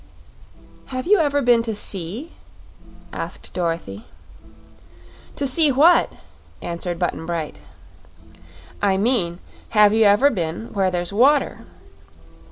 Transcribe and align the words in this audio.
"Have 0.87 1.05
you 1.05 1.19
ever 1.19 1.43
been 1.43 1.61
to 1.61 1.75
sea?" 1.75 2.33
asked 3.13 3.53
Dorothy. 3.53 4.07
"To 5.35 5.45
see 5.45 5.71
what?" 5.71 6.11
answered 6.59 6.97
Button 6.97 7.27
Bright. 7.27 7.59
"I 8.81 8.97
mean, 8.97 9.37
have 9.77 9.93
you 9.93 10.05
ever 10.05 10.31
been 10.31 10.73
where 10.73 10.89
there's 10.89 11.13
water?" 11.13 11.67